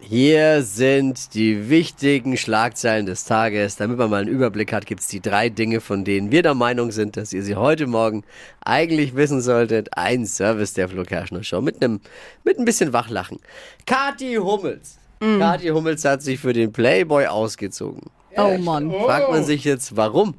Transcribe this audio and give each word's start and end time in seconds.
Hier 0.00 0.62
sind 0.62 1.34
die 1.34 1.68
wichtigen 1.68 2.36
Schlagzeilen 2.36 3.04
des 3.04 3.24
Tages. 3.24 3.76
Damit 3.76 3.98
man 3.98 4.08
mal 4.08 4.22
einen 4.22 4.28
Überblick 4.28 4.72
hat, 4.72 4.86
gibt 4.86 5.00
es 5.00 5.08
die 5.08 5.20
drei 5.20 5.48
Dinge, 5.48 5.80
von 5.80 6.04
denen 6.04 6.30
wir 6.30 6.42
der 6.42 6.54
Meinung 6.54 6.92
sind, 6.92 7.16
dass 7.16 7.32
ihr 7.32 7.42
sie 7.42 7.56
heute 7.56 7.86
Morgen 7.86 8.24
eigentlich 8.64 9.16
wissen 9.16 9.40
solltet. 9.40 9.96
Ein 9.96 10.24
Service 10.24 10.72
der 10.72 10.88
Flo 10.88 11.02
Kerschner 11.02 11.42
Show 11.42 11.60
mit 11.60 11.82
einem 11.82 12.00
mit 12.44 12.58
ein 12.58 12.64
bisschen 12.64 12.92
Wachlachen. 12.92 13.38
Kati 13.86 14.36
Hummels. 14.36 14.98
Kati 15.20 15.68
Hummels 15.68 16.04
hat 16.04 16.22
sich 16.22 16.38
für 16.38 16.52
den 16.52 16.72
Playboy 16.72 17.26
ausgezogen. 17.26 18.10
Oh 18.36 18.56
Mann. 18.56 18.90
Fragt 18.90 19.30
man 19.30 19.44
sich 19.44 19.64
jetzt, 19.64 19.96
warum? 19.96 20.34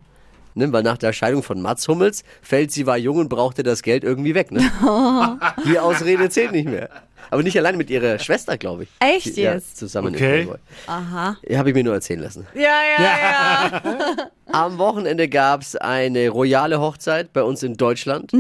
Ne, 0.55 0.73
weil 0.73 0.83
nach 0.83 0.97
der 0.97 1.13
Scheidung 1.13 1.43
von 1.43 1.61
Mats 1.61 1.87
Hummels 1.87 2.23
fällt, 2.41 2.71
sie 2.71 2.87
war 2.87 2.97
jung 2.97 3.17
und 3.17 3.29
brauchte 3.29 3.61
das 3.61 3.83
Geld 3.83 4.03
irgendwie 4.03 4.33
weg. 4.33 4.51
Ne? 4.51 4.59
Die 5.65 5.77
Ausrede 5.77 6.29
zählt 6.29 6.51
nicht 6.51 6.67
mehr. 6.67 6.89
Aber 7.31 7.43
nicht 7.43 7.57
allein 7.57 7.77
mit 7.77 7.89
ihrer 7.89 8.17
Schwester, 8.19 8.57
glaube 8.57 8.83
ich. 8.83 8.89
Echt 8.99 9.37
Die- 9.37 9.41
ja, 9.41 9.53
jetzt? 9.53 9.77
zusammen 9.77 10.13
Okay. 10.15 10.47
Aha. 10.87 11.37
Ja, 11.47 11.57
Habe 11.59 11.69
ich 11.69 11.75
mir 11.75 11.83
nur 11.83 11.93
erzählen 11.93 12.19
lassen. 12.21 12.47
Ja, 12.55 12.61
ja, 12.97 13.03
ja. 13.03 14.29
Am 14.51 14.77
Wochenende 14.79 15.27
gab 15.29 15.61
es 15.61 15.75
eine 15.75 16.29
royale 16.29 16.79
Hochzeit 16.81 17.31
bei 17.33 17.43
uns 17.43 17.61
in 17.63 17.75
Deutschland. 17.77 18.31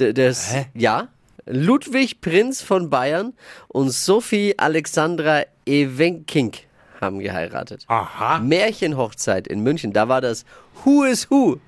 D- 0.00 0.12
Das, 0.12 0.54
ja. 0.74 1.08
Ludwig 1.48 2.20
Prinz 2.20 2.60
von 2.62 2.90
Bayern 2.90 3.32
und 3.68 3.90
Sophie 3.90 4.54
Alexandra 4.58 5.42
Ewenkink 5.64 6.62
haben 7.00 7.20
geheiratet. 7.20 7.84
Aha. 7.86 8.38
Märchenhochzeit 8.40 9.46
in 9.46 9.60
München. 9.60 9.92
Da 9.92 10.08
war 10.08 10.20
das 10.20 10.44
Who 10.84 11.04
is 11.04 11.30
Who 11.30 11.58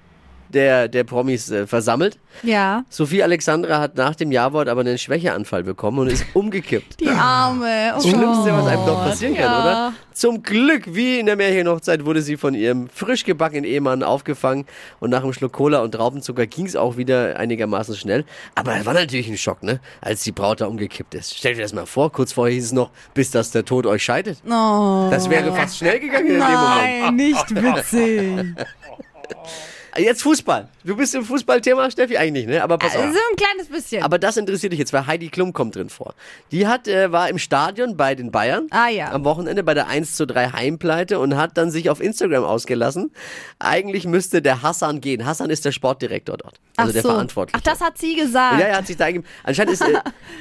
der, 0.49 0.89
der 0.89 1.05
Promis 1.05 1.51
äh, 1.51 1.67
versammelt. 1.67 2.19
Ja, 2.43 2.85
Sophie 2.89 3.23
Alexandra 3.23 3.81
hat 3.81 3.97
nach 3.97 4.15
dem 4.15 4.31
Jawort 4.31 4.69
aber 4.69 4.83
einen 4.83 4.99
Schwächeanfall 4.99 5.65
bekommen 5.65 5.99
und 6.01 6.07
ist 6.09 6.25
umgekippt. 6.35 7.01
die 7.01 7.09
Arme. 7.09 7.93
Oh 7.93 7.97
Das 7.97 8.03
Schlimmste, 8.05 8.53
was 8.53 8.67
einem 8.67 8.87
doch 8.87 9.05
passieren 9.05 9.35
kann, 9.35 9.45
ja. 9.45 9.61
oder? 9.63 9.93
Zum 10.13 10.43
Glück, 10.43 10.95
wie 10.95 11.21
in 11.21 11.27
der 11.27 11.37
Märchenhochzeit, 11.37 12.05
wurde 12.05 12.23
sie 12.23 12.37
von 12.37 12.55
ihrem 12.55 12.89
frisch 12.89 13.25
gebackenen 13.25 13.65
Ehemann 13.65 14.03
aufgefangen 14.03 14.67
und 14.99 15.11
nach 15.11 15.23
einem 15.23 15.33
Schluck 15.33 15.53
Cola 15.53 15.81
und 15.81 15.93
Traubenzucker 15.93 16.47
ging 16.47 16.67
es 16.67 16.75
auch 16.77 16.97
wieder 16.97 17.37
einigermaßen 17.39 17.95
schnell. 17.97 18.25
Aber 18.55 18.77
es 18.77 18.85
war 18.87 18.95
natürlich 18.95 19.29
ein 19.29 19.39
Schock, 19.39 19.63
ne? 19.63 19.81
Als 20.01 20.23
die 20.25 20.33
Braut 20.33 20.61
da 20.61 20.67
umgekippt 20.67 21.15
ist. 21.15 21.37
Stellt 21.37 21.57
dir 21.59 21.63
das 21.63 21.73
mal 21.73 21.87
vor, 21.87 22.11
kurz 22.11 22.33
vorher 22.33 22.55
hieß 22.55 22.65
es 22.67 22.73
noch, 22.73 22.91
bis 23.15 23.31
dass 23.31 23.53
der 23.53 23.65
Tod 23.65 23.87
euch 23.87 24.03
scheidet. 24.03 24.39
Oh. 24.45 25.09
Das 25.11 25.31
wäre 25.31 25.53
fast 25.55 25.79
schnell 25.79 26.01
gegangen 26.01 26.27
in 26.27 26.33
dem 26.35 26.41
Moment. 26.41 27.01
Nein, 27.01 27.17
nicht 27.17 27.51
witzig. 27.55 28.57
Jetzt 29.99 30.23
Fußball. 30.23 30.69
Du 30.85 30.97
bist 30.97 31.15
im 31.15 31.25
Fußballthema, 31.25 31.91
Steffi, 31.91 32.17
eigentlich, 32.17 32.47
ne? 32.47 32.63
Aber 32.63 32.79
pass 32.79 32.95
Also 32.97 33.09
auf. 33.09 33.15
ein 33.15 33.37
kleines 33.37 33.69
bisschen. 33.69 34.03
Aber 34.03 34.19
das 34.19 34.37
interessiert 34.37 34.73
dich 34.73 34.79
jetzt, 34.79 34.93
weil 34.93 35.07
Heidi 35.07 35.29
Klum 35.29 35.53
kommt 35.53 35.77
drin 35.77 35.89
vor. 35.91 36.15
Die 36.53 36.67
hat, 36.67 36.89
äh, 36.89 37.11
war 37.13 37.29
im 37.29 37.39
Stadion 37.39 37.97
bei 37.97 38.15
den 38.15 38.31
Bayern 38.31 38.67
Ah, 38.71 38.89
ja. 38.89 39.11
am 39.13 39.25
Wochenende 39.25 39.63
bei 39.63 39.75
der 39.75 39.89
1 39.89 40.15
zu 40.17 40.27
3 40.27 40.53
Heimpleite 40.53 41.19
und 41.19 41.37
hat 41.37 41.57
dann 41.59 41.71
sich 41.71 41.91
auf 41.91 42.01
Instagram 42.01 42.45
ausgelassen. 42.45 43.11
Eigentlich 43.59 44.07
müsste 44.07 44.41
der 44.43 44.63
Hassan 44.63 45.01
gehen. 45.01 45.27
Hassan 45.27 45.51
ist 45.51 45.65
der 45.65 45.73
Sportdirektor 45.73 46.37
dort. 46.37 46.61
Also 46.77 46.91
Ach 46.91 46.93
der 46.93 47.03
so. 47.03 47.09
Verantwortliche. 47.09 47.59
Ach, 47.59 47.65
das 47.73 47.81
hat 47.81 47.99
sie 47.99 48.15
gesagt. 48.15 48.61
ja, 48.61 48.67
er 48.67 48.77
hat 48.79 48.87
sich 48.87 48.97
da 48.97 49.07
eingeben. 49.07 49.25
Anscheinend 49.43 49.73
ist 49.73 49.83
äh, 49.83 49.93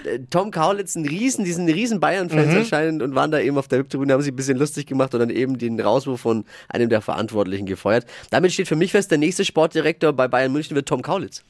äh, 0.09 0.19
Tom 0.29 0.51
Kaulitz 0.51 0.95
ein 0.95 1.05
Riesen, 1.05 1.43
diesen 1.45 1.67
riesen 1.67 1.99
Bayern-Fans 1.99 2.53
anscheinend 2.55 3.01
und 3.01 3.15
waren 3.15 3.31
da 3.31 3.39
eben 3.39 3.57
auf 3.57 3.67
der 3.67 3.79
Hüpftribüne, 3.79 4.13
haben 4.13 4.21
sich 4.21 4.31
ein 4.31 4.35
bisschen 4.35 4.57
lustig 4.57 4.85
gemacht 4.85 5.13
und 5.15 5.19
dann 5.19 5.29
eben 5.31 5.57
den 5.57 5.79
Rauswurf 5.79 6.21
von 6.21 6.45
einem 6.69 6.89
der 6.89 7.01
Verantwortlichen 7.01 7.65
gefeuert. 7.65 8.05
Damit 8.29 8.53
steht 8.53 8.67
für 8.67 8.75
mich 8.75 8.91
fest, 8.91 9.09
der 9.09 9.17
nächste 9.17 9.45
Sportdirektor 9.47 10.13
bei 10.13 10.27
Bayern 10.27 10.51
München 10.51 10.75
wird 10.75 10.87
Tom 10.87 11.01
Kaulitz. 11.01 11.43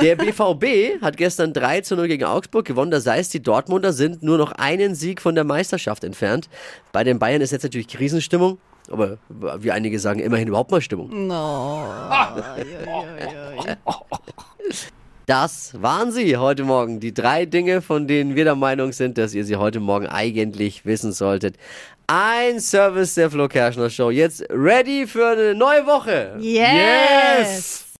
Der 0.00 0.16
BVB 0.16 1.02
hat 1.02 1.16
gestern 1.16 1.52
3 1.52 1.80
zu 1.80 1.96
0 1.96 2.08
gegen 2.08 2.24
Augsburg 2.24 2.64
gewonnen. 2.64 2.90
Das 2.90 3.06
heißt, 3.06 3.34
die 3.34 3.42
Dortmunder 3.42 3.92
sind 3.92 4.22
nur 4.22 4.38
noch 4.38 4.52
einen 4.52 4.94
Sieg 4.94 5.20
von 5.20 5.34
der 5.34 5.44
Meisterschaft 5.44 6.04
entfernt. 6.04 6.48
Bei 6.92 7.02
den 7.02 7.18
Bayern 7.18 7.40
ist 7.40 7.50
jetzt 7.50 7.64
natürlich 7.64 7.88
Krisenstimmung. 7.88 8.58
Aber 8.88 9.18
wie 9.28 9.72
einige 9.72 9.98
sagen, 9.98 10.20
immerhin 10.20 10.46
überhaupt 10.46 10.70
mal 10.70 10.80
Stimmung. 10.80 11.26
No. 11.26 11.86
Das 15.26 15.72
waren 15.82 16.12
sie 16.12 16.36
heute 16.36 16.62
Morgen. 16.62 17.00
Die 17.00 17.12
drei 17.12 17.46
Dinge, 17.46 17.82
von 17.82 18.06
denen 18.06 18.36
wir 18.36 18.44
der 18.44 18.54
Meinung 18.54 18.92
sind, 18.92 19.18
dass 19.18 19.34
ihr 19.34 19.44
sie 19.44 19.56
heute 19.56 19.80
Morgen 19.80 20.06
eigentlich 20.06 20.86
wissen 20.86 21.12
solltet. 21.12 21.56
Ein 22.06 22.60
Service 22.60 23.14
der 23.14 23.28
Flo 23.28 23.48
Kerschner 23.48 23.90
Show. 23.90 24.10
Jetzt 24.10 24.44
ready 24.50 25.04
für 25.08 25.26
eine 25.26 25.56
neue 25.56 25.84
Woche. 25.84 26.36
Yes. 26.38 27.85